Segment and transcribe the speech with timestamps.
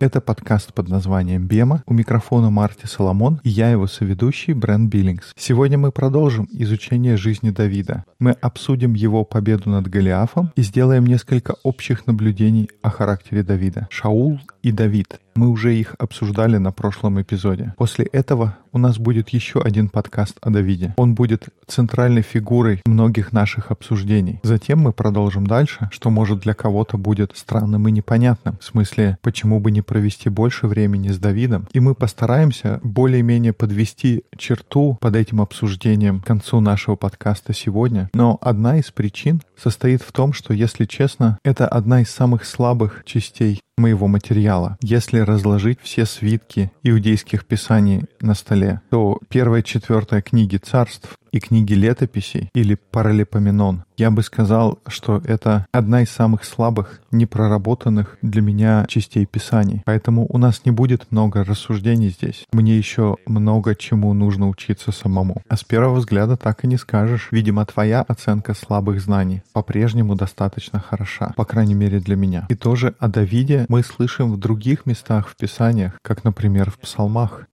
[0.00, 1.84] Это подкаст под названием «Бема».
[1.86, 5.32] У микрофона Марти Соломон и я его соведущий Брэн Биллингс.
[5.36, 8.04] Сегодня мы продолжим изучение жизни Давида.
[8.18, 13.86] Мы обсудим его победу над Голиафом и сделаем несколько общих наблюдений о характере Давида.
[13.88, 15.20] Шаул и Давид.
[15.34, 17.74] Мы уже их обсуждали на прошлом эпизоде.
[17.76, 20.94] После этого у нас будет еще один подкаст о Давиде.
[20.96, 24.40] Он будет центральной фигурой многих наших обсуждений.
[24.42, 28.56] Затем мы продолжим дальше, что может для кого-то будет странным и непонятным.
[28.60, 31.66] В смысле, почему бы не провести больше времени с Давидом?
[31.72, 38.10] И мы постараемся более-менее подвести черту под этим обсуждением к концу нашего подкаста сегодня.
[38.14, 43.02] Но одна из причин состоит в том, что, если честно, это одна из самых слабых
[43.04, 44.76] частей моего материала.
[44.82, 51.74] Если разложить все свитки иудейских писаний на столе, то первая четвертая книги царств и книги
[51.74, 58.84] летописей или паралипоменон, я бы сказал, что это одна из самых слабых, непроработанных для меня
[58.88, 59.82] частей Писаний.
[59.84, 62.44] Поэтому у нас не будет много рассуждений здесь.
[62.52, 65.42] Мне еще много чему нужно учиться самому.
[65.48, 67.28] А с первого взгляда так и не скажешь.
[67.30, 72.46] Видимо, твоя оценка слабых знаний по-прежнему достаточно хороша, по крайней мере для меня.
[72.48, 77.46] И тоже о Давиде мы слышим в других местах в Писаниях, как, например, в Псалмах.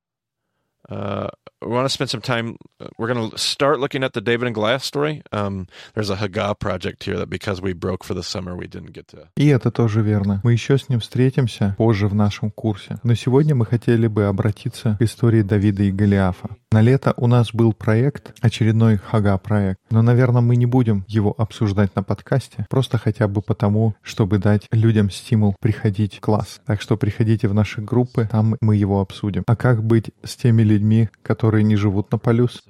[0.89, 1.29] Uh,
[1.63, 2.57] we want to spend some time.
[2.99, 5.23] We're going to start looking at the David and Goliath story.
[5.33, 8.93] Um, there's a Haggah project here that because we broke for the summer, we didn't
[8.93, 9.29] get to.
[9.37, 10.41] И это тоже верно.
[10.45, 12.99] Мы еще с ним встретимся позже в нашем курсе.
[13.03, 16.51] Но сегодня мы хотели бы обратиться к истории Давида и Голиафа.
[16.72, 21.96] На лето у нас был проект, очередной Хага-проект, но, наверное, мы не будем его обсуждать
[21.96, 26.62] на подкасте, просто хотя бы потому, чтобы дать людям стимул приходить в класс.
[26.68, 29.42] Так что приходите в наши группы, там мы его обсудим.
[29.48, 32.62] А как быть с теми людьми, которые не живут на полюс?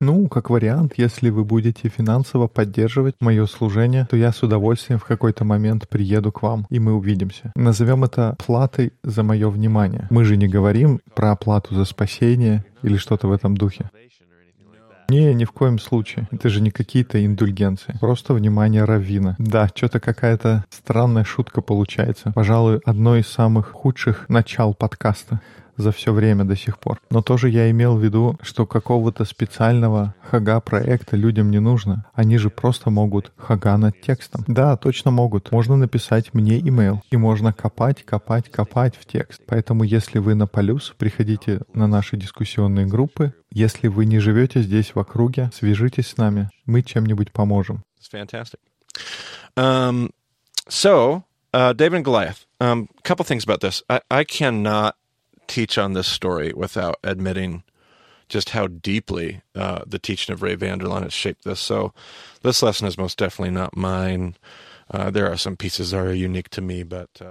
[0.00, 5.04] Ну, как вариант, если вы будете финансово поддерживать мое служение, то я с удовольствием в
[5.04, 7.52] какой-то момент приеду к вам, и мы увидимся.
[7.54, 10.08] Назовем это платой за мое внимание.
[10.10, 13.88] Мы же не говорим про оплату за спасение или что-то в этом духе.
[15.08, 16.26] Не, ни в коем случае.
[16.30, 17.96] Это же не какие-то индульгенции.
[18.00, 19.36] Просто внимание раввина.
[19.38, 22.32] Да, что-то какая-то странная шутка получается.
[22.34, 25.40] Пожалуй, одно из самых худших начал подкаста
[25.82, 27.00] за все время до сих пор.
[27.10, 32.06] Но тоже я имел в виду, что какого-то специального хага-проекта людям не нужно.
[32.14, 34.44] Они же просто могут хага над текстом.
[34.46, 35.52] Да, точно могут.
[35.52, 37.02] Можно написать мне имейл.
[37.10, 39.42] И можно копать, копать, копать в текст.
[39.46, 43.34] Поэтому если вы на полюс, приходите на наши дискуссионные группы.
[43.50, 46.48] Если вы не живете здесь в округе, свяжитесь с нами.
[46.64, 47.82] Мы чем-нибудь поможем.
[49.56, 50.10] Um,
[50.68, 52.46] so, uh, David and Goliath.
[52.60, 53.82] Um, couple things about this.
[53.88, 54.94] I, I cannot
[55.52, 57.62] teach on this story without admitting
[58.28, 61.60] just how deeply uh, the teaching of Ray Vanderlaan has shaped this.
[61.60, 61.92] So,
[62.40, 64.34] this lesson is most definitely not mine.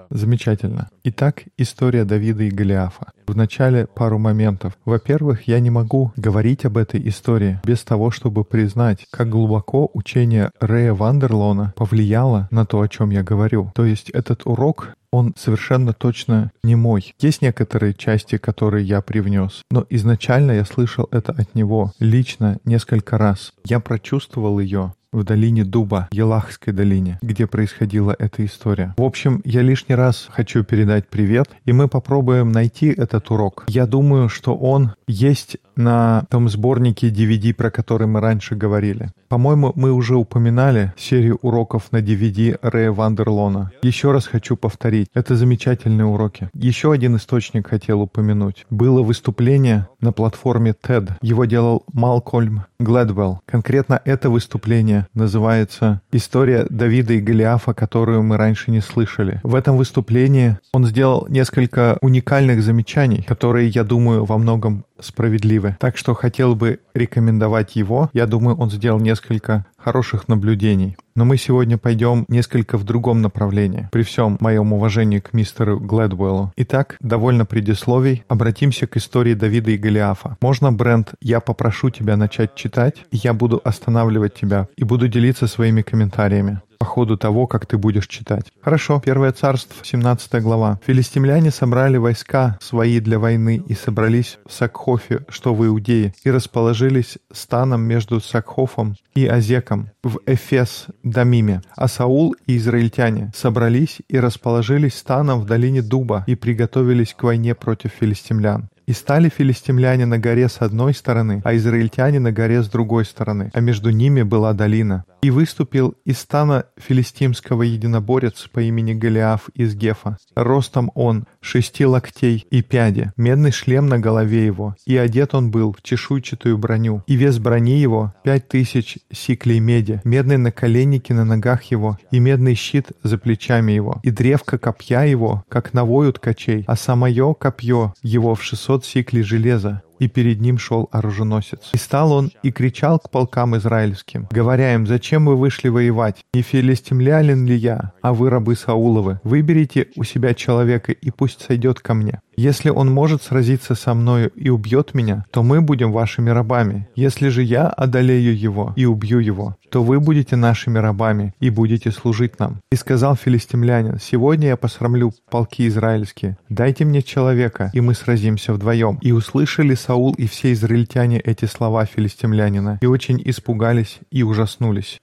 [0.10, 0.90] Замечательно.
[1.04, 3.12] Итак, история Давида и Голиафа.
[3.28, 4.74] Вначале пару моментов.
[4.84, 10.52] Во-первых, я не могу говорить об этой истории без того, чтобы признать, как глубоко учение
[10.60, 13.72] Рэя Вандерлона повлияло на то, о чем я говорю.
[13.76, 17.14] То есть этот урок он совершенно точно не мой.
[17.20, 23.18] Есть некоторые части, которые я привнес, но изначально я слышал это от него, лично, несколько
[23.18, 23.54] раз.
[23.66, 28.94] Я прочувствовал ее, в долине Дуба, Елахской долине, где происходила эта история.
[28.98, 33.66] В общем, я лишний раз хочу передать привет, и мы попробуем найти этот урок.
[33.68, 39.12] Я думаю, что он есть на том сборнике DVD, про который мы раньше говорили.
[39.30, 43.72] По-моему, мы уже упоминали серию уроков на DVD Рэя Вандерлона.
[43.82, 46.50] Еще раз хочу повторить, это замечательные уроки.
[46.54, 48.66] Еще один источник хотел упомянуть.
[48.70, 51.12] Было выступление на платформе TED.
[51.22, 53.42] Его делал Малкольм Глэдвелл.
[53.46, 59.40] Конкретно это выступление называется «История Давида и Голиафа, которую мы раньше не слышали».
[59.44, 65.61] В этом выступлении он сделал несколько уникальных замечаний, которые, я думаю, во многом справедливы.
[65.80, 68.10] Так что хотел бы рекомендовать его.
[68.14, 70.98] Я думаю, он сделал несколько хороших наблюдений.
[71.16, 76.54] Но мы сегодня пойдем несколько в другом направлении, при всем моем уважении к мистеру Глэдвеллу.
[76.56, 80.38] Итак, довольно предисловий, обратимся к истории Давида и Голиафа.
[80.42, 85.48] Можно, Брент, я попрошу тебя начать читать, и я буду останавливать тебя и буду делиться
[85.48, 88.52] своими комментариями по ходу того, как ты будешь читать.
[88.60, 90.80] Хорошо, Первое царство, 17 глава.
[90.84, 97.20] Филистимляне собрали войска свои для войны и собрались в Сакхофе, что в Иудее, и расположились
[97.32, 101.62] станом между Сакхофом и Азеком в Эфес Дамиме.
[101.76, 107.54] А Саул и израильтяне собрались и расположились станом в долине Дуба и приготовились к войне
[107.54, 108.70] против филистимлян.
[108.92, 113.50] И стали филистимляне на горе с одной стороны, а израильтяне на горе с другой стороны,
[113.54, 115.06] а между ними была долина.
[115.22, 120.18] И выступил из стана филистимского единоборец по имени Голиаф из Гефа.
[120.36, 125.72] Ростом он шести локтей и пяди, медный шлем на голове его, и одет он был
[125.72, 131.64] в чешуйчатую броню, и вес брони его пять тысяч сиклей меди, медные наколенники на ногах
[131.64, 136.76] его, и медный щит за плечами его, и древко копья его, как навою ткачей, а
[136.76, 141.70] самое копье его в шестьсот сиклей железа, и перед ним шел оруженосец.
[141.74, 146.26] И стал он и кричал к полкам израильским, говоря им, «Зачем вы вышли воевать?
[146.34, 149.20] Не филистимлянин ли я, а вы рабы Сауловы?
[149.24, 152.22] Выберите у себя человека, и пусть сойдет ко мне.
[152.36, 156.88] Если он может сразиться со мною и убьет меня, то мы будем вашими рабами.
[156.96, 161.92] Если же я одолею его и убью его, то вы будете нашими рабами и будете
[161.92, 162.62] служить нам.
[162.72, 166.38] И сказал филистимлянин, сегодня я посрамлю полки израильские.
[166.50, 168.98] Дайте мне человека, и мы сразимся вдвоем.
[169.02, 175.01] И услышали Саул и все израильтяне эти слова филистимлянина, и очень испугались и ужаснулись.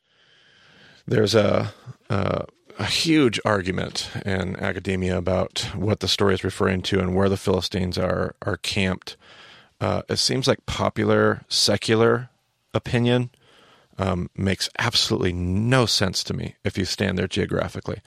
[1.07, 1.73] There's a,
[2.09, 2.45] a
[2.79, 7.37] a huge argument in academia about what the story is referring to and where the
[7.37, 9.17] Philistines are are camped.
[9.79, 12.29] Uh, it seems like popular secular
[12.73, 13.29] opinion
[13.98, 18.02] um, makes absolutely no sense to me if you stand there geographically.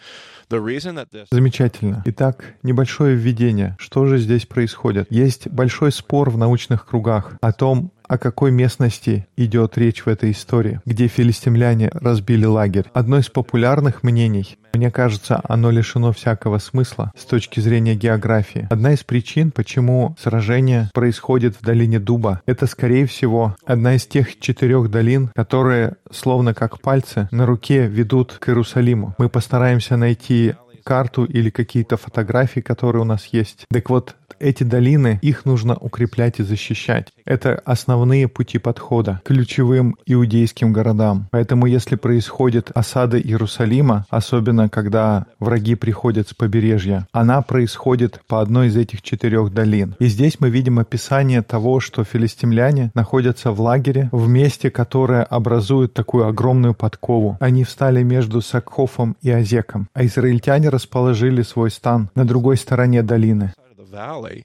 [1.31, 2.01] Замечательно.
[2.05, 3.75] Итак, небольшое введение.
[3.79, 5.07] Что же здесь происходит?
[5.09, 10.31] Есть большой спор в научных кругах о том, о какой местности идет речь в этой
[10.31, 12.87] истории, где филистимляне разбили лагерь.
[12.93, 18.67] Одно из популярных мнений, мне кажется, оно лишено всякого смысла с точки зрения географии.
[18.69, 24.37] Одна из причин, почему сражение происходит в долине Дуба, это, скорее всего, одна из тех
[24.41, 29.15] четырех долин, которые, словно как пальцы, на руке ведут к Иерусалиму.
[29.19, 33.65] Мы постараемся найти карту или какие-то фотографии, которые у нас есть.
[33.71, 37.09] Так вот, эти долины, их нужно укреплять и защищать.
[37.25, 41.27] Это основные пути подхода к ключевым иудейским городам.
[41.31, 48.67] Поэтому если происходит осада Иерусалима, особенно когда враги приходят с побережья, она происходит по одной
[48.67, 49.95] из этих четырех долин.
[49.99, 55.93] И здесь мы видим описание того, что филистимляне находятся в лагере, в месте, которое образует
[55.93, 57.37] такую огромную подкову.
[57.39, 63.53] Они встали между Сакхофом и Азеком, а израильтяне расположили свой стан на другой стороне долины.
[63.83, 64.43] Valley.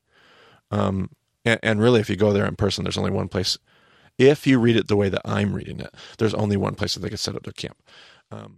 [0.71, 1.11] Um,
[1.45, 3.59] and, and really, if you go there in person, there's only one place.
[4.19, 7.01] If you read it the way that I'm reading it, there's only one place that
[7.01, 7.77] they could set up their camp.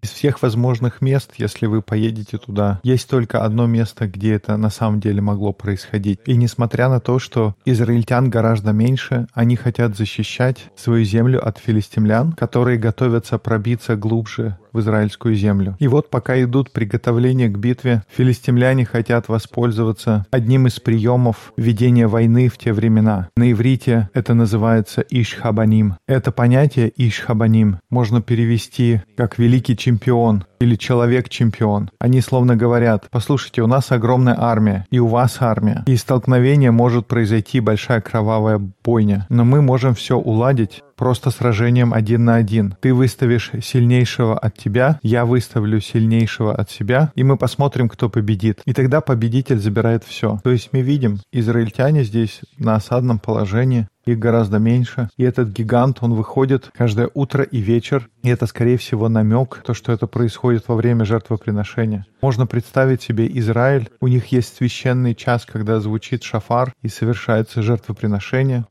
[0.03, 4.71] Из всех возможных мест, если вы поедете туда, есть только одно место, где это на
[4.71, 6.21] самом деле могло происходить.
[6.25, 12.33] И несмотря на то, что израильтян гораздо меньше, они хотят защищать свою землю от филистимлян,
[12.33, 15.77] которые готовятся пробиться глубже израильскую землю.
[15.79, 22.49] И вот пока идут приготовления к битве, филистимляне хотят воспользоваться одним из приемов ведения войны
[22.49, 23.29] в те времена.
[23.37, 25.97] На иврите это называется ишхабаним.
[26.07, 31.91] Это понятие ишхабаним можно перевести как великий чемпион или человек-чемпион.
[31.99, 37.07] Они словно говорят, послушайте, у нас огромная армия, и у вас армия, и столкновение может
[37.07, 42.75] произойти большая кровавая бойня, но мы можем все уладить просто сражением один на один.
[42.81, 48.61] Ты выставишь сильнейшего от тебя, я выставлю сильнейшего от себя, и мы посмотрим, кто победит.
[48.65, 50.41] И тогда победитель забирает все.
[50.43, 55.11] То есть мы видим, израильтяне здесь на осадном положении, их гораздо меньше.
[55.17, 58.09] И этот гигант, он выходит каждое утро и вечер.
[58.23, 62.07] И это, скорее всего, намек, то, что это происходит во время жертвоприношения.
[62.23, 63.89] Можно представить себе Израиль.
[64.01, 68.65] У них есть священный час, когда звучит шафар и совершается жертвоприношение.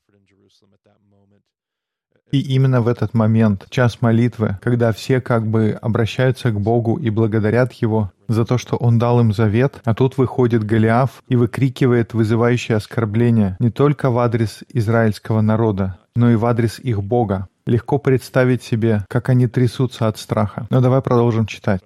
[2.32, 7.10] И именно в этот момент, час молитвы, когда все как бы обращаются к Богу и
[7.10, 12.14] благодарят Его за то, что Он дал им завет, а тут выходит Голиаф и выкрикивает
[12.14, 17.48] вызывающее оскорбление не только в адрес израильского народа, но и в адрес их Бога.
[17.66, 20.68] Легко представить себе, как они трясутся от страха.
[20.70, 21.82] Но давай продолжим читать.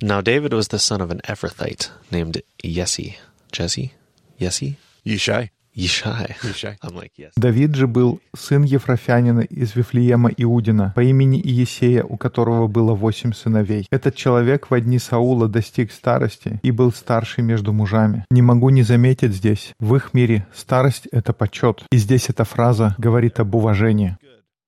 [0.00, 3.18] Now David was the son of an Ephrathite named Jesse.
[3.52, 3.92] Jesse?
[4.40, 4.76] Jesse?
[5.04, 5.50] Yishai.
[5.74, 6.36] Ешай.
[6.82, 7.30] Like, yes.
[7.36, 13.32] Давид же был сын Ефрофянина из Вифлеема Иудина по имени Иесея, у которого было восемь
[13.32, 13.86] сыновей.
[13.90, 18.26] Этот человек в дни Саула достиг старости и был старший между мужами.
[18.30, 21.84] Не могу не заметить здесь, в их мире старость— это почет.
[21.90, 24.18] И здесь эта фраза говорит об уважении.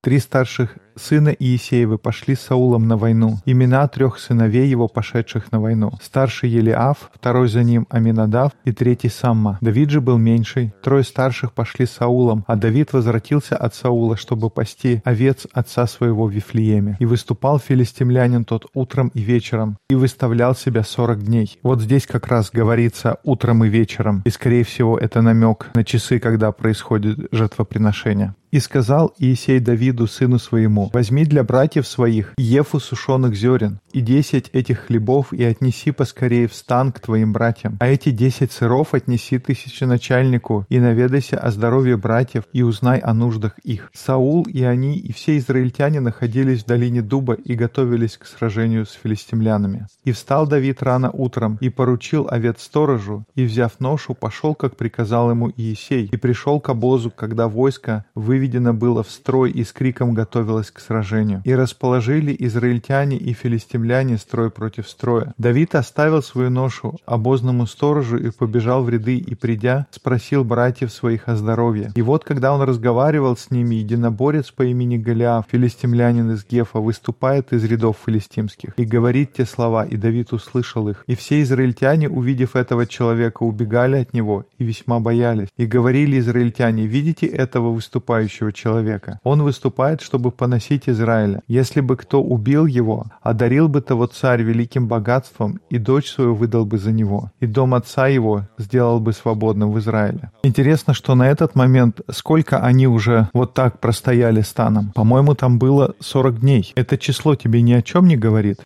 [0.02, 3.38] Три старших сына Иисеевы, пошли с Саулом на войну.
[3.44, 5.92] Имена трех сыновей его, пошедших на войну.
[6.02, 9.58] Старший Елиаф, второй за ним Аминадав и третий Самма.
[9.60, 10.72] Давид же был меньший.
[10.82, 16.26] Трое старших пошли с Саулом, а Давид возвратился от Саула, чтобы пасти овец отца своего
[16.26, 16.96] в Вифлееме.
[17.00, 21.58] И выступал филистимлянин тот утром и вечером, и выставлял себя сорок дней.
[21.62, 26.18] Вот здесь как раз говорится утром и вечером, и скорее всего это намек на часы,
[26.18, 28.34] когда происходит жертвоприношение.
[28.50, 34.50] И сказал Иисей Давиду, сыну своему, «Возьми для братьев своих ефу сушеных зерен, и десять
[34.52, 37.76] этих хлебов, и отнеси поскорее в стан к твоим братьям.
[37.80, 43.58] А эти десять сыров отнеси тысяченачальнику, и наведайся о здоровье братьев, и узнай о нуждах
[43.60, 43.90] их».
[43.94, 48.92] Саул и они, и все израильтяне находились в долине Дуба и готовились к сражению с
[48.92, 49.86] филистимлянами.
[50.04, 55.30] И встал Давид рано утром, и поручил овец сторожу, и, взяв ношу, пошел, как приказал
[55.30, 60.14] ему Иисей, и пришел к обозу, когда войско выведено было в строй и с криком
[60.14, 61.40] готовилось к сражению.
[61.44, 65.32] И расположили израильтяне и филистимляне строй против строя.
[65.38, 71.28] Давид оставил свою ношу обозному сторожу и побежал в ряды, и, придя, спросил братьев своих
[71.28, 71.92] о здоровье.
[71.94, 77.52] И вот, когда он разговаривал с ними, единоборец по имени Голиаф, филистимлянин из Гефа, выступает
[77.52, 81.04] из рядов филистимских и говорит те слова, и Давид услышал их.
[81.06, 85.48] И все израильтяне, увидев этого человека, убегали от него и весьма боялись.
[85.56, 89.20] И говорили израильтяне, видите этого выступающего человека.
[89.22, 91.42] Он выступает, чтобы поносить Израиля.
[91.48, 96.64] Если бы кто убил его, одарил бы того царь великим богатством, и дочь свою выдал
[96.64, 100.30] бы за него, и дом отца его сделал бы свободным в Израиле.
[100.42, 104.92] Интересно, что на этот момент сколько они уже вот так простояли станом?
[104.94, 106.72] По-моему, там было 40 дней.
[106.76, 108.58] Это число тебе ни о чем не говорит?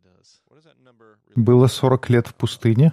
[1.35, 2.93] Было 40 лет в пустыне,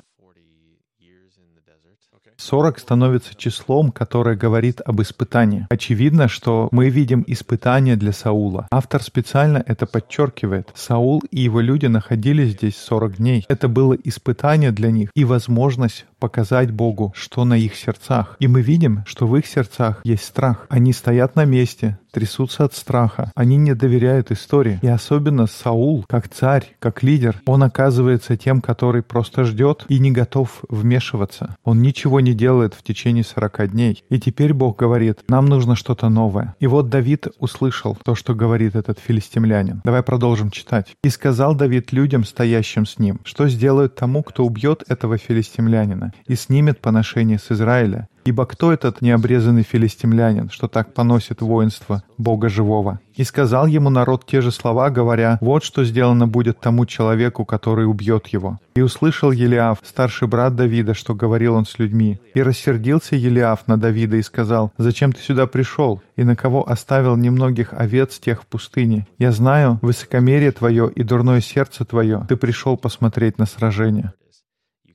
[2.46, 5.66] 40 становится числом, которое говорит об испытании.
[5.72, 8.68] Очевидно, что мы видим испытание для Саула.
[8.70, 10.70] Автор специально это подчеркивает.
[10.76, 13.46] Саул и его люди находились здесь 40 дней.
[13.50, 18.36] Это было испытание для них и возможность показать Богу, что на их сердцах.
[18.40, 20.66] И мы видим, что в их сердцах есть страх.
[20.70, 23.32] Они стоят на месте, трясутся от страха.
[23.36, 24.80] Они не доверяют истории.
[24.82, 30.10] И особенно Саул, как царь, как лидер, он оказывается тем, который просто ждет и не
[30.12, 31.56] готов вмешиваться.
[31.64, 34.04] Он ничего не делает в течение 40 дней.
[34.10, 36.56] И теперь Бог говорит, нам нужно что-то новое.
[36.60, 39.82] И вот Давид услышал то, что говорит этот филистимлянин.
[39.84, 40.96] Давай продолжим читать.
[41.04, 46.36] «И сказал Давид людям, стоящим с ним, что сделают тому, кто убьет этого филистимлянина и
[46.36, 53.00] снимет поношение с Израиля, Ибо кто этот необрезанный филистимлянин, что так поносит воинство Бога живого?
[53.14, 57.88] И сказал ему народ те же слова, говоря, «Вот что сделано будет тому человеку, который
[57.88, 58.60] убьет его».
[58.76, 62.20] И услышал Елиаф, старший брат Давида, что говорил он с людьми.
[62.34, 66.02] И рассердился Елиаф на Давида и сказал, «Зачем ты сюда пришел?
[66.16, 69.06] И на кого оставил немногих овец тех в пустыне?
[69.20, 72.26] Я знаю высокомерие твое и дурное сердце твое.
[72.28, 74.14] Ты пришел посмотреть на сражение».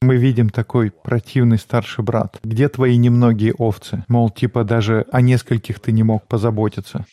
[0.03, 2.39] Мы видим такой противный старший брат.
[2.43, 4.03] Где твои немногие овцы?
[4.09, 7.05] Мол, типа даже о нескольких ты не мог позаботиться.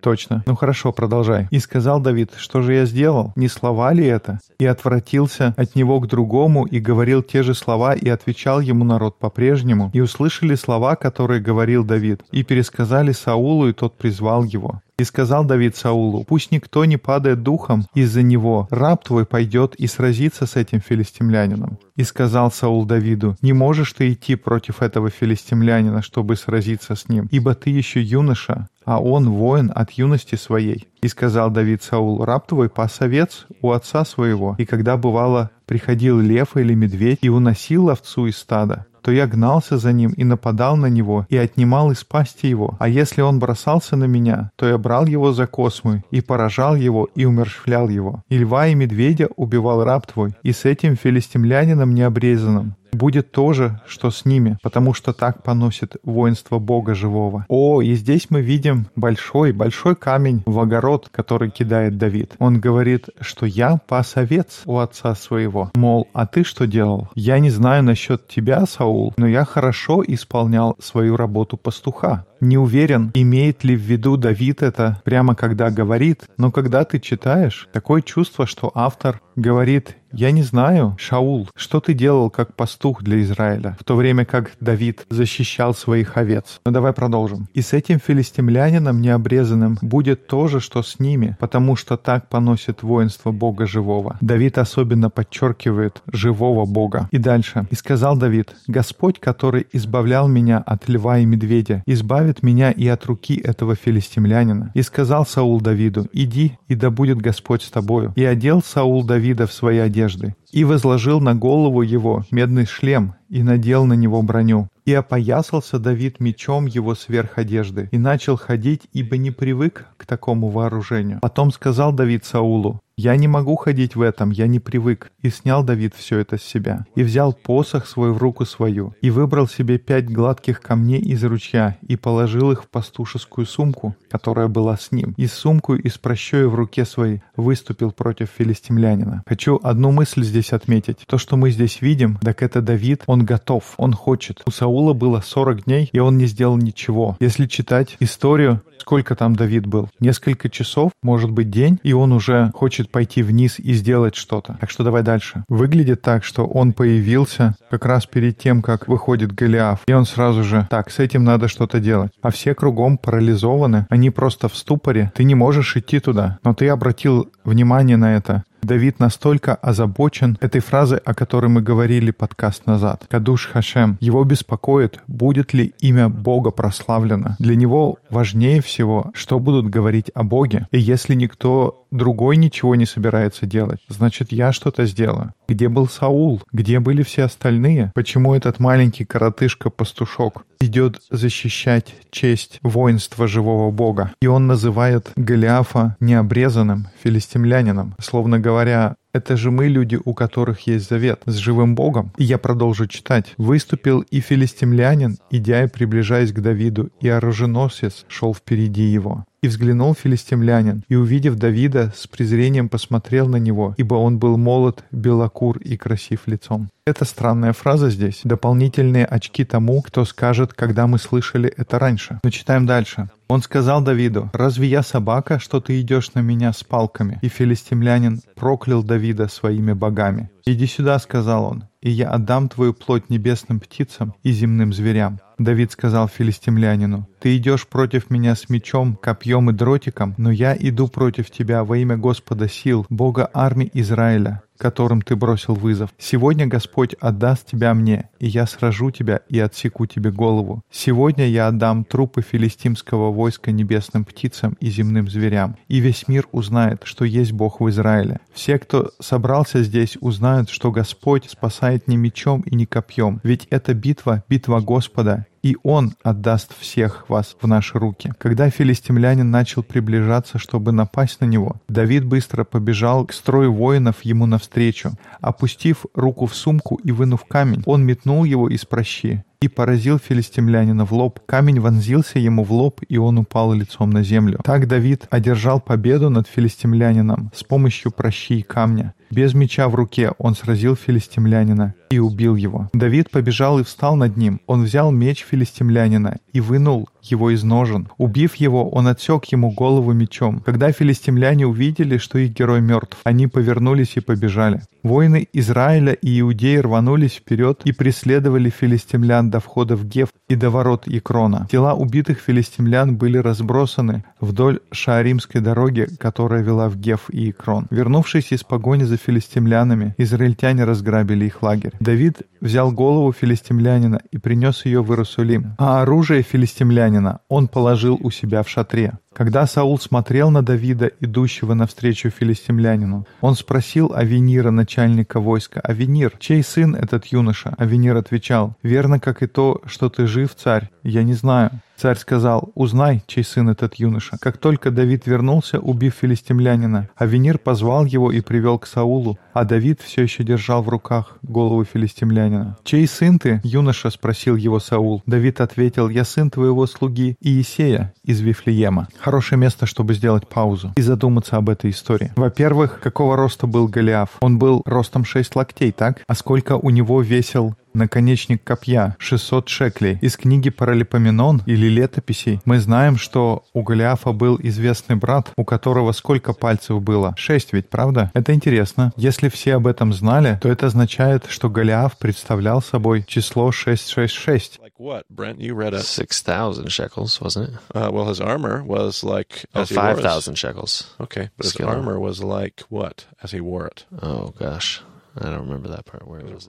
[0.00, 0.42] Точно.
[0.46, 1.48] Ну хорошо, продолжай.
[1.50, 3.32] И сказал Давид, что же я сделал?
[3.34, 4.40] Не слова ли это?
[4.58, 9.18] И отвратился от него к другому и говорил те же слова, и отвечал ему народ
[9.18, 9.90] по-прежнему.
[9.92, 14.80] И услышали слова, которые говорил Давид, и пересказали Саулу, и тот призвал его.
[15.02, 19.88] И сказал Давид Саулу, «Пусть никто не падает духом из-за него, раб твой пойдет и
[19.88, 21.80] сразится с этим филистимлянином».
[21.96, 27.26] И сказал Саул Давиду, «Не можешь ты идти против этого филистимлянина, чтобы сразиться с ним,
[27.32, 30.86] ибо ты еще юноша, а он воин от юности своей».
[31.02, 36.20] И сказал Давид Саул, «Раб твой пас овец у отца своего, и когда бывало приходил
[36.20, 40.76] лев или медведь и уносил овцу из стада, то я гнался за ним и нападал
[40.76, 42.76] на него, и отнимал из пасти его.
[42.78, 47.08] А если он бросался на меня, то я брал его за космы, и поражал его,
[47.14, 48.22] и умершвлял его.
[48.28, 53.80] И льва и медведя убивал раб твой, и с этим филистимлянином необрезанным, будет то же,
[53.86, 57.46] что с ними, потому что так поносит воинство Бога живого.
[57.48, 62.34] О, и здесь мы видим большой, большой камень в огород, который кидает Давид.
[62.38, 65.70] Он говорит, что я пас овец у отца своего.
[65.74, 67.08] Мол, а ты что делал?
[67.14, 72.24] Я не знаю насчет тебя, Саул, но я хорошо исполнял свою работу пастуха.
[72.42, 77.68] Не уверен, имеет ли в виду Давид это прямо когда говорит, но когда ты читаешь,
[77.72, 83.22] такое чувство, что автор говорит «Я не знаю, Шаул, что ты делал как пастух для
[83.22, 87.48] Израиля, в то время как Давид защищал своих овец?» Но ну, давай продолжим.
[87.54, 92.82] «И с этим филистимлянином необрезанным будет то же, что с ними, потому что так поносит
[92.82, 94.18] воинство Бога живого».
[94.20, 97.08] Давид особенно подчеркивает живого Бога.
[97.10, 97.66] И дальше.
[97.70, 102.86] «И сказал Давид, Господь, который избавлял меня от льва и медведя, избавит избавит меня и
[102.88, 104.70] от руки этого филистимлянина.
[104.74, 108.12] И сказал Саул Давиду, иди, и да будет Господь с тобою.
[108.16, 113.42] И одел Саул Давида в свои одежды, и возложил на голову его медный шлем, и
[113.42, 114.68] надел на него броню.
[114.84, 120.48] И опоясался Давид мечом его сверх одежды, и начал ходить, ибо не привык к такому
[120.48, 121.18] вооружению.
[121.22, 125.10] Потом сказал Давид Саулу, «Я не могу ходить в этом, я не привык».
[125.22, 126.86] И снял Давид все это с себя.
[126.94, 131.76] И взял посох свой в руку свою, и выбрал себе пять гладких камней из ручья,
[131.82, 135.14] и положил их в пастушескую сумку, которая была с ним.
[135.16, 139.24] И сумку из прощою в руке своей выступил против филистимлянина.
[139.26, 140.98] Хочу одну мысль здесь отметить.
[141.08, 144.42] То, что мы здесь видим, так это Давид, он готов, он хочет.
[144.46, 147.16] У Саула было 40 дней, и он не сделал ничего.
[147.18, 149.88] Если читать историю, сколько там Давид был?
[149.98, 154.56] Несколько часов, может быть день, и он уже хочет пойти вниз и сделать что-то.
[154.60, 155.44] Так что давай дальше.
[155.48, 160.44] Выглядит так, что он появился как раз перед тем, как выходит Голиаф, и он сразу
[160.44, 162.12] же, так, с этим надо что-то делать.
[162.22, 165.10] А все кругом парализованы, они просто в ступоре.
[165.14, 168.44] Ты не можешь идти туда, но ты обратил внимание на это.
[168.62, 173.06] Давид настолько озабочен этой фразой, о которой мы говорили подкаст назад.
[173.10, 173.98] Кадуш Хашем.
[174.00, 177.34] Его беспокоит, будет ли имя Бога прославлено.
[177.40, 180.68] Для него важнее всего, что будут говорить о Боге.
[180.70, 185.34] И если никто другой ничего не собирается делать, значит, я что-то сделаю.
[185.48, 186.40] Где был Саул?
[186.52, 187.92] Где были все остальные?
[187.94, 194.12] Почему этот маленький коротышка-пастушок идет защищать честь воинства живого Бога?
[194.22, 200.88] И он называет Голиафа необрезанным филистимлянином, словно говоря, это же мы люди, у которых есть
[200.88, 202.12] завет с живым Богом.
[202.18, 203.34] И я продолжу читать.
[203.38, 209.24] «Выступил и филистимлянин, идя и приближаясь к Давиду, и оруженосец шел впереди его.
[209.42, 214.84] И взглянул филистимлянин, и, увидев Давида, с презрением посмотрел на него, ибо он был молод,
[214.92, 216.68] белокур и красив лицом.
[216.86, 218.20] Это странная фраза здесь.
[218.24, 222.20] Дополнительные очки тому, кто скажет, когда мы слышали это раньше.
[222.22, 223.08] Но читаем дальше.
[223.28, 228.20] Он сказал Давиду, «Разве я собака, что ты идешь на меня с палками?» И филистимлянин
[228.36, 230.30] проклял Давида своими богами.
[230.44, 235.20] «Иди сюда»,— сказал он, «и я отдам твою плоть небесным птицам и земным зверям».
[235.38, 240.88] Давид сказал филистимлянину, «Ты идешь против меня с мечом, копьем и дротиком, но я иду
[240.88, 245.90] против тебя во имя Господа сил, Бога армии Израиля, которым ты бросил вызов.
[245.98, 250.62] Сегодня Господь отдаст тебя мне, и я сражу тебя и отсеку тебе голову.
[250.70, 256.82] Сегодня я отдам трупы филистимского войска небесным птицам и земным зверям, и весь мир узнает,
[256.84, 258.20] что есть Бог в Израиле.
[258.32, 263.74] Все, кто собрался здесь, узнают, что Господь спасает не мечом и не копьем, ведь эта
[263.74, 268.12] битва— битва Господа, и Он отдаст всех вас в наши руки.
[268.18, 274.26] Когда филистимлянин начал приближаться, чтобы напасть на него, Давид быстро побежал к строю воинов ему
[274.26, 274.92] навстречу.
[275.20, 280.84] Опустив руку в сумку и вынув камень, он метнул его из прощи и поразил филистимлянина
[280.84, 281.18] в лоб.
[281.26, 284.40] Камень вонзился ему в лоб, и он упал лицом на землю.
[284.44, 288.94] Так Давид одержал победу над филистимлянином с помощью прощи и камня.
[289.10, 292.70] Без меча в руке он сразил филистимлянина и убил его.
[292.72, 294.40] Давид побежал и встал над ним.
[294.46, 297.88] Он взял меч филистимлянина и вынул его из ножен.
[297.98, 300.40] Убив его, он отсек ему голову мечом.
[300.40, 304.62] Когда филистимляне увидели, что их герой мертв, они повернулись и побежали.
[304.82, 310.50] Воины Израиля и Иудеи рванулись вперед и преследовали филистимлян до входа в Геф и до
[310.50, 311.48] ворот Икрона.
[311.50, 317.66] Тела убитых филистимлян были разбросаны вдоль Шааримской дороги, которая вела в Геф и Икрон.
[317.70, 321.72] Вернувшись из погони за филистимлянами, израильтяне разграбили их лагерь.
[321.80, 328.10] Давид взял голову филистимлянина и принес ее в Иерусалим, а оружие филистимлянина он положил у
[328.10, 328.98] себя в шатре.
[329.14, 336.42] Когда Саул смотрел на Давида, идущего навстречу филистимлянину, он спросил Авенира, начальника войска, «Авенир, чей
[336.42, 341.14] сын этот юноша?» Авенир отвечал, «Верно, как и то, что ты жив, царь, я не
[341.14, 341.50] знаю».
[341.82, 344.16] Царь сказал, «Узнай, чей сын этот юноша».
[344.20, 349.80] Как только Давид вернулся, убив филистимлянина, Авенир позвал его и привел к Саулу, а Давид
[349.80, 352.56] все еще держал в руках голову филистимлянина.
[352.62, 355.02] «Чей сын ты?»— юноша спросил его Саул.
[355.06, 358.86] Давид ответил, «Я сын твоего слуги Иисея из Вифлеема».
[359.00, 362.12] Хорошее место, чтобы сделать паузу и задуматься об этой истории.
[362.14, 364.10] Во-первых, какого роста был Голиаф?
[364.20, 366.02] Он был ростом 6 локтей, так?
[366.06, 369.98] А сколько у него весил наконечник копья 600 шеклей.
[370.00, 375.92] Из книги Паралипоменон или летописей мы знаем, что у Голиафа был известный брат, у которого
[375.92, 377.14] сколько пальцев было?
[377.16, 378.10] Шесть ведь, правда?
[378.14, 378.92] Это интересно.
[378.96, 384.58] Если все об этом знали, то это означает, что Голиаф представлял собой число 666.
[384.62, 385.38] Like what, Brent?
[385.38, 385.82] You read a.
[385.82, 387.54] 6,000 shekels, wasn't it?
[387.74, 389.44] Uh, well, his armor was like.
[389.54, 390.94] Oh, his- 5,000 shekels.
[391.00, 393.84] Okay, but his armor was like what as he wore it?
[394.02, 394.82] Oh, gosh.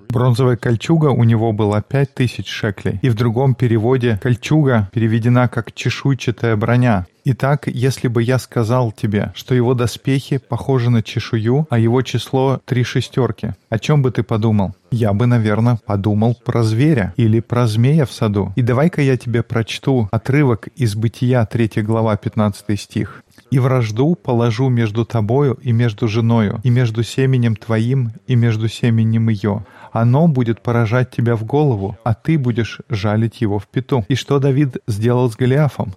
[0.09, 2.99] Бронзовая кольчуга у него была пять тысяч шеклей.
[3.01, 7.05] И в другом переводе кольчуга переведена как чешуйчатая броня.
[7.25, 12.59] Итак, если бы я сказал тебе, что его доспехи похожи на чешую, а его число
[12.65, 14.75] три шестерки, о чем бы ты подумал?
[14.91, 18.51] Я бы, наверное, подумал про зверя или про змея в саду.
[18.55, 23.23] И давай-ка я тебе прочту отрывок из Бытия 3 глава 15 стих.
[23.53, 29.29] «И вражду положу между тобою и между женою, и между семенем твоим и между семенем
[29.29, 29.63] ее.
[29.91, 34.05] Оно будет поражать тебя в голову, а ты будешь жалить его в пету».
[34.07, 35.93] И что Давид сделал с Голиафом?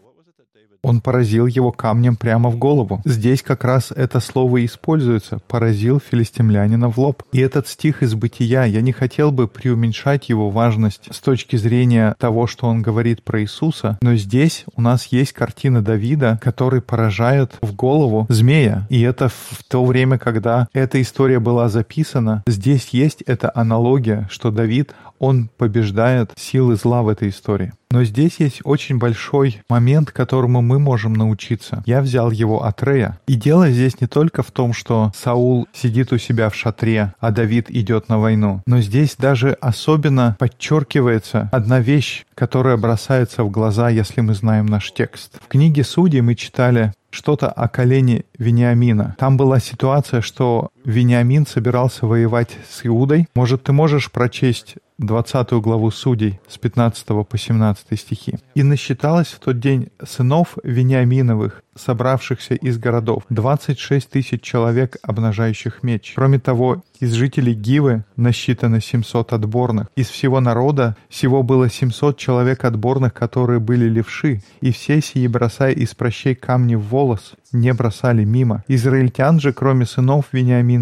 [0.87, 3.03] Он поразил его камнем прямо в голову.
[3.05, 5.41] Здесь как раз это слово используется.
[5.49, 7.25] Поразил филистимлянина в лоб.
[7.33, 12.15] И этот стих из «Бытия», я не хотел бы преуменьшать его важность с точки зрения
[12.21, 17.59] того, что он говорит про Иисуса, но здесь у нас есть картина Давида, который поражает
[17.63, 18.87] в голову змея.
[18.89, 24.53] И это в то время, когда эта история была записана, здесь есть эта аналогия, что
[24.53, 27.73] Давид, он побеждает силы зла в этой истории.
[27.91, 31.83] Но здесь есть очень большой момент, которому мы можем научиться.
[31.87, 33.19] Я взял его от Рея.
[33.27, 37.31] И дело здесь не только в том, что Саул сидит у себя в шатре, а
[37.31, 38.61] Давид идет на войну.
[38.67, 44.93] Но здесь даже особенно подчеркивается одна вещь, которая бросается в глаза, если мы знаем наш
[44.93, 45.39] текст.
[45.43, 49.17] В книге Судей мы читали что-то о колене Вениамина.
[49.19, 53.27] Там была ситуация, что Вениамин собирался воевать с Иудой.
[53.35, 58.35] Может, ты можешь прочесть 20 главу Судей с 15 по 17 стихи.
[58.55, 66.15] «И насчиталось в тот день сынов Вениаминовых, собравшихся из городов, 26 тысяч человек, обнажающих меч.
[66.17, 69.89] Кроме того, из жителей Гивы насчитано 700 отборных.
[69.97, 75.73] Из всего народа всего было 700 человек отборных, которые были левши, и все сии, бросая
[75.73, 78.65] из прощей камни в волос, не бросали мимо.
[78.69, 80.76] Израильтян же, кроме сынов Вениаминовых,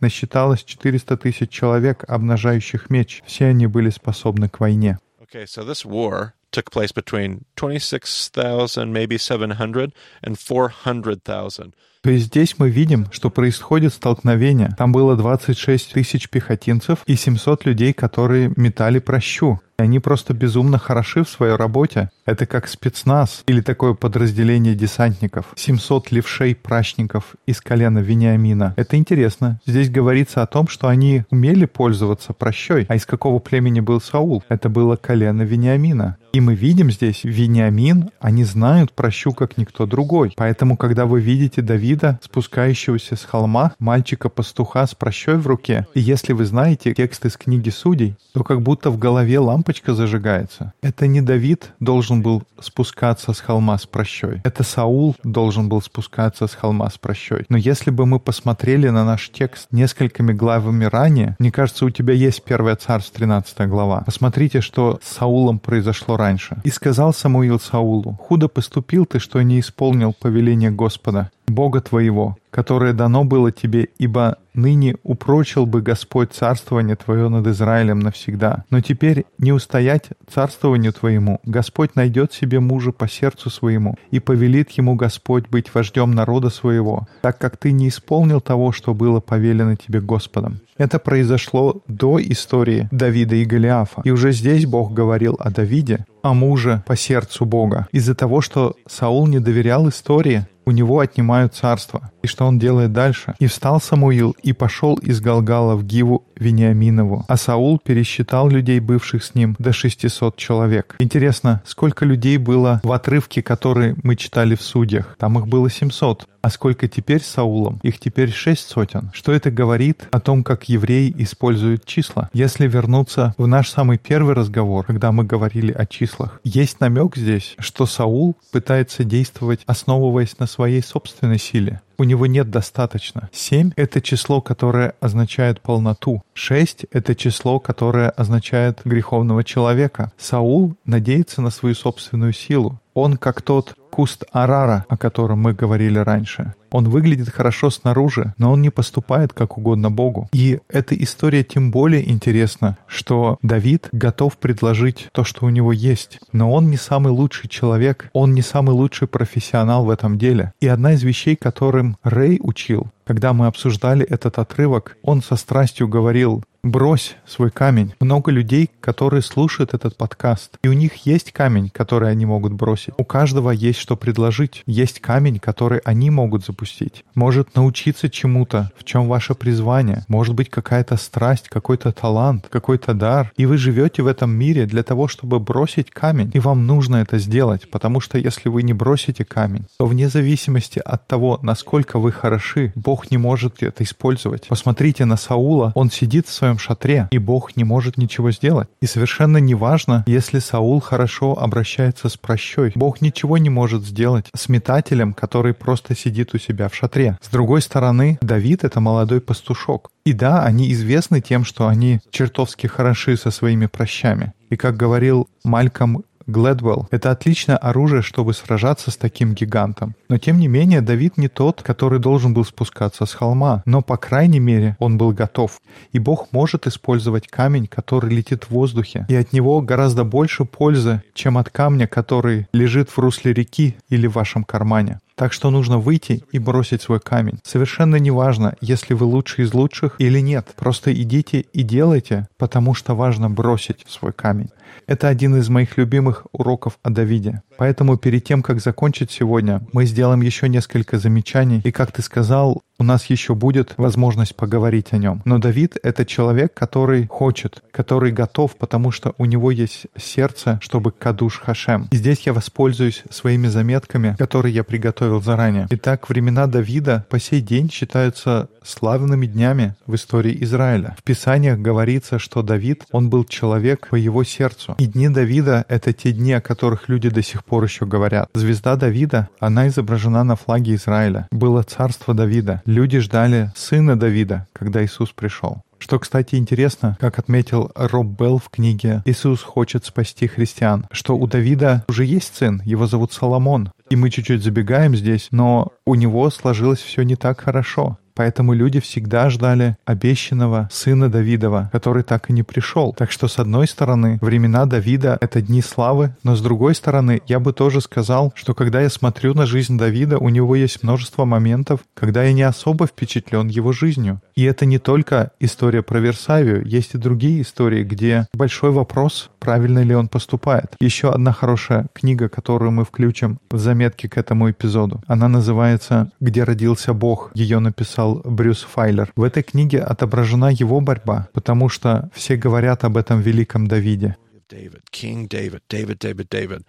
[0.00, 3.22] насчиталось 400 тысяч человек, обнажающих меч.
[3.26, 4.98] Все они были способны к войне.
[5.20, 11.74] Okay, so this war took place between 26,000, maybe 700, and 400,000.
[12.02, 14.70] То есть здесь мы видим, что происходит столкновение.
[14.78, 19.60] Там было 26 тысяч пехотинцев и 700 людей, которые метали прощу.
[19.78, 22.10] Они просто безумно хороши в своей работе.
[22.24, 25.52] Это как спецназ или такое подразделение десантников.
[25.54, 28.74] 700 левшей-прачников из колена Вениамина.
[28.76, 29.60] Это интересно.
[29.66, 32.86] Здесь говорится о том, что они умели пользоваться прощой.
[32.88, 34.42] А из какого племени был Саул?
[34.48, 36.16] Это было колено Вениамина.
[36.36, 40.34] И мы видим здесь Вениамин, они знают прощу как никто другой.
[40.36, 46.34] Поэтому, когда вы видите Давида, спускающегося с холма, мальчика-пастуха с прощой в руке, и если
[46.34, 50.72] вы знаете текст из книги Судей, то как будто в голове лампочка зажигается.
[50.80, 54.40] Это не Давид должен был спускаться с холма с прощой.
[54.44, 57.46] Это Саул должен был спускаться с холма с прощой.
[57.48, 62.14] Но если бы мы посмотрели на наш текст несколькими главами ранее, мне кажется, у тебя
[62.14, 64.02] есть первая царств 13 глава.
[64.06, 66.58] Посмотрите, что с Саулом произошло раньше.
[66.62, 72.92] «И сказал Самуил Саулу, «Худо поступил ты, что не исполнил повеление Господа, Бога твоего, которое
[72.92, 78.64] дано было тебе, ибо ныне упрочил бы Господь царствование твое над Израилем навсегда.
[78.70, 81.40] Но теперь не устоять царствованию твоему.
[81.44, 87.06] Господь найдет себе мужа по сердцу своему, и повелит ему Господь быть вождем народа своего,
[87.22, 90.60] так как ты не исполнил того, что было повелено тебе Господом.
[90.78, 94.02] Это произошло до истории Давида и Голиафа.
[94.04, 97.88] И уже здесь Бог говорил о Давиде, о муже по сердцу Бога.
[97.92, 102.10] Из-за того, что Саул не доверял истории, у него отнимают царство.
[102.22, 103.34] И что он делает дальше?
[103.38, 109.24] «И встал Самуил, и пошел из Галгала в Гиву Вениаминову, а Саул пересчитал людей, бывших
[109.24, 110.96] с ним, до 600 человек».
[110.98, 115.16] Интересно, сколько людей было в отрывке, который мы читали в Судьях?
[115.18, 116.26] Там их было 700.
[116.46, 117.80] А сколько теперь Саулом?
[117.82, 119.10] Их теперь шесть сотен.
[119.12, 122.30] Что это говорит о том, как евреи используют числа?
[122.32, 127.56] Если вернуться в наш самый первый разговор, когда мы говорили о числах, есть намек здесь,
[127.58, 131.80] что Саул пытается действовать, основываясь на своей собственной силе.
[131.98, 133.30] У него нет достаточно.
[133.32, 136.22] Семь— это число, которое означает полноту.
[136.34, 140.12] Шесть— это число, которое означает греховного человека.
[140.18, 142.80] Саул надеется на свою собственную силу.
[142.92, 146.54] Он как тот куст арара, о котором мы говорили раньше.
[146.76, 150.28] Он выглядит хорошо снаружи, но он не поступает как угодно Богу.
[150.34, 156.20] И эта история тем более интересна, что Давид готов предложить то, что у него есть.
[156.32, 160.52] Но он не самый лучший человек, он не самый лучший профессионал в этом деле.
[160.60, 165.86] И одна из вещей, которым Рэй учил, Когда мы обсуждали этот отрывок, он со страстью
[165.86, 167.94] говорил, Брось свой камень.
[168.00, 172.92] Много людей, которые слушают этот подкаст, и у них есть камень, который они могут бросить.
[172.98, 174.64] У каждого есть что предложить.
[174.66, 177.04] Есть камень, который они могут запустить.
[177.14, 180.04] Может научиться чему-то, в чем ваше призвание.
[180.08, 183.30] Может быть какая-то страсть, какой-то талант, какой-то дар.
[183.36, 186.32] И вы живете в этом мире для того, чтобы бросить камень.
[186.34, 190.80] И вам нужно это сделать, потому что если вы не бросите камень, то вне зависимости
[190.80, 194.48] от того, насколько вы хороши, Бог не может это использовать.
[194.48, 198.68] Посмотрите на Саула, он сидит в своем шатре, и Бог не может ничего сделать.
[198.80, 202.72] И совершенно неважно, если Саул хорошо обращается с прощой.
[202.74, 207.18] Бог ничего не может сделать с метателем, который просто сидит у себя в шатре.
[207.20, 209.90] С другой стороны, Давид— это молодой пастушок.
[210.04, 214.32] И да, они известны тем, что они чертовски хороши со своими прощами.
[214.50, 219.94] И как говорил Мальком Глэдвелл— это отличное оружие, чтобы сражаться с таким гигантом.
[220.08, 223.96] Но тем не менее, Давид не тот, который должен был спускаться с холма, но, по
[223.96, 225.60] крайней мере, он был готов.
[225.92, 231.02] И Бог может использовать камень, который летит в воздухе, и от него гораздо больше пользы,
[231.14, 235.00] чем от камня, который лежит в русле реки или в вашем кармане.
[235.16, 237.40] Так что нужно выйти и бросить свой камень.
[237.42, 240.52] Совершенно неважно, если вы лучший из лучших или нет.
[240.56, 244.50] Просто идите и делайте, потому что важно бросить свой камень.
[244.86, 247.42] Это один из моих любимых уроков о Давиде.
[247.58, 251.60] Поэтому перед тем, как закончить сегодня, мы сделаем еще несколько замечаний.
[251.64, 255.22] И, как ты сказал, у нас еще будет возможность поговорить о нем.
[255.24, 260.92] Но Давид— это человек, который хочет, который готов, потому что у него есть сердце, чтобы
[260.92, 261.88] кадуш Хашем.
[261.90, 265.66] И здесь я воспользуюсь своими заметками, которые я приготовил заранее.
[265.70, 270.96] Итак, времена Давида по сей день считаются славными днями в истории Израиля.
[270.98, 274.75] В Писаниях говорится, что Давид, он был человек по его сердцу.
[274.78, 278.28] И дни Давида— это те дни, о которых люди до сих пор еще говорят.
[278.34, 281.28] Звезда Давида, она изображена на флаге Израиля.
[281.30, 282.62] Было царство Давида.
[282.66, 285.62] Люди ждали сына Давида, когда Иисус пришел.
[285.78, 291.26] Что, кстати, интересно, как отметил Роб Белл в книге «Иисус хочет спасти христиан», что у
[291.26, 293.70] Давида уже есть сын, его зовут Соломон.
[293.90, 297.98] И мы чуть-чуть забегаем здесь, но у него сложилось все не так хорошо.
[298.16, 302.94] Поэтому люди всегда ждали обещанного сына Давидова, который так и не пришел.
[302.94, 307.38] Так что, с одной стороны, времена Давида— это дни славы, но с другой стороны, я
[307.38, 311.80] бы тоже сказал, что когда я смотрю на жизнь Давида, у него есть множество моментов,
[311.94, 314.20] когда я не особо впечатлен его жизнью.
[314.34, 319.82] И это не только история про Версавию, есть и другие истории, где большой вопрос, правильно
[319.82, 320.74] ли он поступает.
[320.80, 325.02] Еще одна хорошая книга, которую мы включим в заметки к этому эпизоду.
[325.06, 327.30] Она называется «Где родился Бог».
[327.34, 329.12] Ее написал написал Брюс Файлер.
[329.16, 334.16] В этой книге отображена его борьба, потому что все говорят об этом великом Давиде.
[334.48, 336.64] David, King David, David, David, David,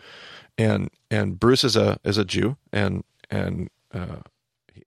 [0.57, 4.21] and and Bruce is a is a Jew, and and uh,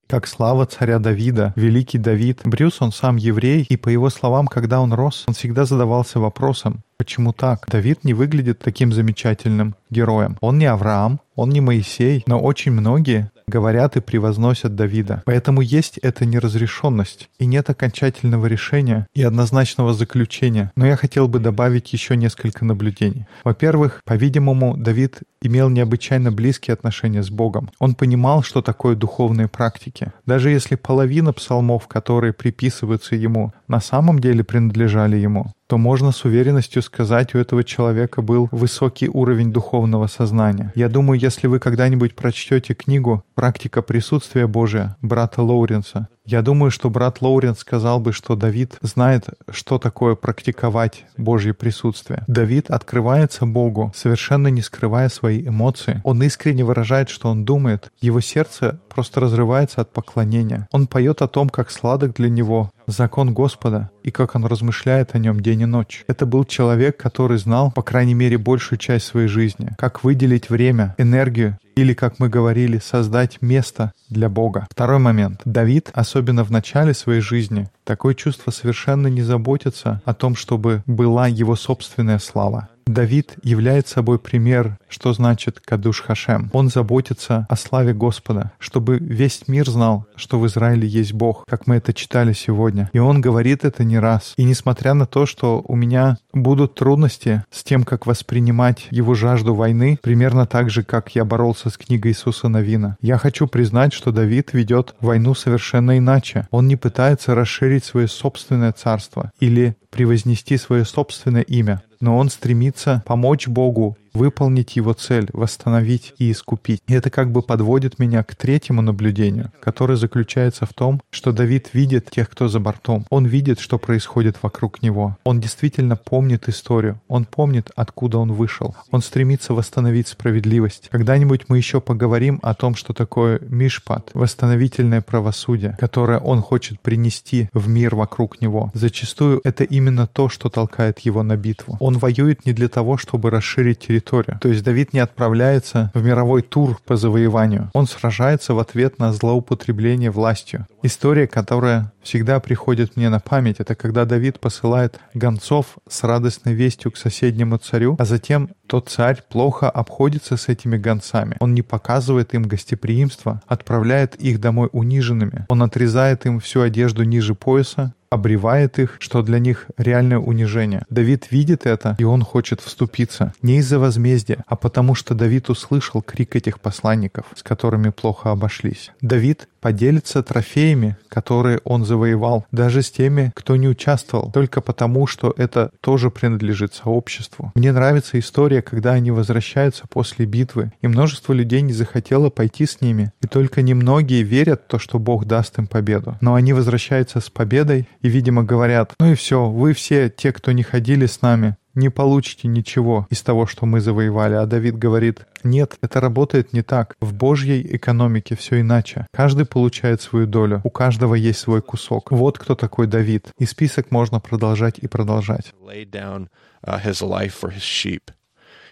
[0.09, 2.41] как слава царя Давида, великий Давид.
[2.43, 6.83] Брюс, он сам еврей, и по его словам, когда он рос, он всегда задавался вопросом,
[6.97, 7.65] почему так?
[7.69, 10.37] Давид не выглядит таким замечательным героем.
[10.41, 15.23] Он не Авраам, он не Моисей, но очень многие говорят и превозносят Давида.
[15.27, 20.73] Поэтому есть эта неразрешенность, и нет окончательного решения и однозначного заключения.
[20.77, 23.27] Но я хотел бы добавить еще несколько наблюдений.
[23.45, 27.71] Во-первых, по-видимому, Давид имел необычайно близкие отношения с Богом.
[27.79, 30.13] Он понимал, что такое духовные практики.
[30.25, 36.25] Даже если половина псалмов, которые приписываются ему, на самом деле принадлежали ему, то можно с
[36.25, 40.73] уверенностью сказать, у этого человека был высокий уровень духовного сознания.
[40.75, 46.91] Я думаю, если вы когда-нибудь прочтете книгу «Практика присутствия Божия» брата Лоуренса, я думаю, что
[46.91, 52.25] брат Лоуренс сказал бы, что Давид знает, что такое практиковать Божье присутствие.
[52.27, 56.01] Давид открывается Богу, совершенно не скрывая свои эмоции.
[56.05, 57.91] Он искренне выражает, что он думает.
[58.01, 60.69] Его сердце просто разрывается от поклонения.
[60.73, 65.19] Он поет о том, как сладок для него закон Господа и как он размышляет о
[65.19, 66.05] нем день и ночь.
[66.07, 70.95] Это был человек, который знал, по крайней мере, большую часть своей жизни, как выделить время,
[70.99, 74.67] энергию или, как мы говорили, создать место для Бога.
[74.71, 75.41] Второй момент.
[75.47, 81.27] Давид, особенно в начале своей жизни, такое чувство совершенно не заботится о том, чтобы была
[81.27, 82.69] его собственная слава.
[82.91, 86.51] Давид является собой пример, что значит «кадуш Хашем».
[86.53, 91.67] Он заботится о славе Господа, чтобы весь мир знал, что в Израиле есть Бог, как
[91.67, 92.91] мы это читали сегодня.
[92.93, 94.35] И он говорит это не раз.
[94.37, 99.55] И несмотря на то, что у меня будут трудности с тем, как воспринимать его жажду
[99.55, 104.11] войны, примерно так же, как я боролся с книгой Иисуса Новина, я хочу признать, что
[104.11, 106.49] Давид ведет войну совершенно иначе.
[106.51, 113.03] Он не пытается расширить свое собственное царство или превознести свое собственное имя но он стремится
[113.07, 116.83] помочь Богу выполнить его цель, восстановить и искупить.
[116.87, 121.71] И это как бы подводит меня к третьему наблюдению, которое заключается в том, что Давид
[121.73, 123.07] видит тех, кто за бортом.
[123.11, 125.17] Он видит, что происходит вокруг него.
[125.25, 127.01] Он действительно помнит историю.
[127.09, 128.75] Он помнит, откуда он вышел.
[128.91, 130.89] Он стремится восстановить справедливость.
[130.91, 137.49] Когда-нибудь мы еще поговорим о том, что такое мишпат, восстановительное правосудие, которое он хочет принести
[137.53, 138.71] в мир вокруг него.
[138.75, 141.77] Зачастую это именно то, что толкает его на битву.
[141.81, 144.00] Он воюет не для того, чтобы расширить территорию.
[144.41, 147.71] То есть Давид не отправляется в мировой тур по завоеванию.
[147.75, 150.67] Он сражается в ответ на злоупотребление властью.
[150.83, 156.91] История, которая всегда приходит мне на память, это когда Давид посылает гонцов с радостной вестью
[156.91, 161.37] к соседнему царю, а затем тот царь плохо обходится с этими гонцами.
[161.41, 165.47] Он не показывает им гостеприимства, отправляет их домой униженными.
[165.49, 170.85] Он отрезает им всю одежду ниже пояса, обревает их, что для них реальное унижение.
[170.91, 173.33] Давид видит это, и он хочет вступиться.
[173.41, 178.91] Не из-за возмездия, а потому что Давид услышал крик этих посланников, с которыми плохо обошлись.
[179.01, 185.35] Давид поделится трофеями, которые он завоевал, даже с теми, кто не участвовал, только потому, что
[185.37, 187.53] это тоже принадлежит сообществу.
[187.55, 192.81] Мне нравится история, когда они возвращаются после битвы, и множество людей не захотело пойти с
[192.81, 196.17] ними, и только немногие верят в то, что Бог даст им победу.
[196.21, 200.53] Но они возвращаются с победой и, видимо, говорят, ну и все, вы все те, кто
[200.53, 204.35] не ходили с нами, не получите ничего из того, что мы завоевали.
[204.35, 206.97] А Давид говорит, нет, это работает не так.
[207.01, 209.07] В Божьей экономике все иначе.
[209.13, 212.11] Каждый получает свою долю, у каждого есть свой кусок.
[212.11, 213.29] Вот кто такой Давид.
[213.39, 215.53] И список можно продолжать и продолжать.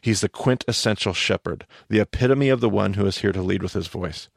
[0.01, 3.73] He's the quintessential shepherd, the epitome of the one who is here to lead with
[3.73, 4.29] his voice.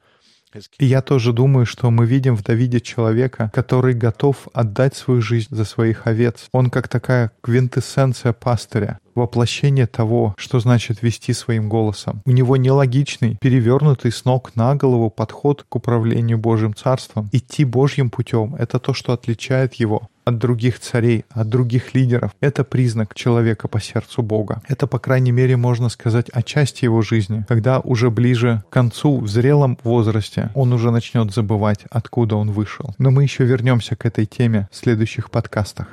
[0.80, 5.56] И я тоже думаю, что мы видим в Давиде человека, который готов отдать свою жизнь
[5.56, 6.48] за своих овец.
[6.52, 12.21] Он как такая квинтэссенция пастыря воплощение того, что значит вести своим голосом.
[12.26, 17.30] У него нелогичный, перевернутый с ног на голову подход к управлению Божьим Царством.
[17.32, 22.32] Идти Божьим путем— это то, что отличает его от других царей, от других лидеров.
[22.41, 24.62] Это признак человека по сердцу Бога.
[24.67, 29.17] Это, по крайней мере, можно сказать о части его жизни, когда уже ближе к концу,
[29.17, 32.93] в зрелом возрасте, он уже начнет забывать, откуда он вышел.
[33.00, 35.88] Но мы еще вернемся к этой теме в следующих подкастах.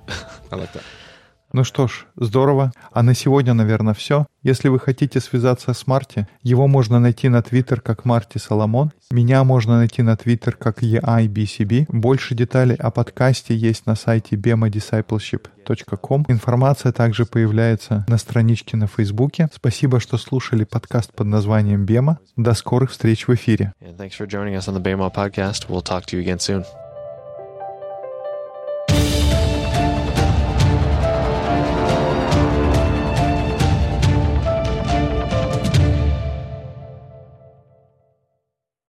[0.52, 1.15] That.
[1.56, 2.74] Ну что ж, здорово.
[2.92, 4.28] А на сегодня, наверное, все.
[4.44, 8.92] Если вы хотите связаться с Марти, его можно найти на Твиттер как Марти Соломон.
[9.10, 11.86] Меня можно найти на Твиттер как EIBCB.
[11.88, 16.26] Больше деталей о подкасте есть на сайте bemadiscipleship.com.
[16.28, 19.48] Информация также появляется на страничке на Фейсбуке.
[19.54, 22.20] Спасибо, что слушали подкаст под названием Бема.
[22.36, 23.72] До скорых встреч в эфире.